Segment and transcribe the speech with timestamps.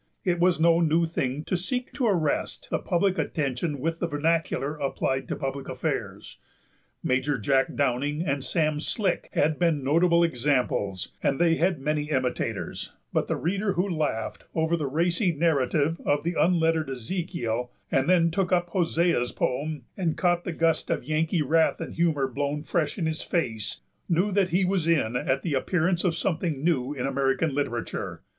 [0.23, 4.75] It was no new thing to seek to arrest the public attention with the vernacular
[4.77, 6.37] applied to public affairs.
[7.03, 12.93] Major Jack Downing and Sam Slick had been notable examples, and they had many imitators;
[13.13, 18.31] but the reader who laughed over the racy narrative of the unlettered Ezekiel, and then
[18.31, 22.97] took up Hosea's poem and caught the gust of Yankee wrath and humor blown fresh
[22.97, 27.05] in his face, knew that he was in at the appearance of something new in
[27.05, 28.23] American literature.